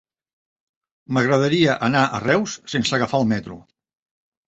[1.17, 3.63] M'agradaria anar a Reus sense agafar el metro.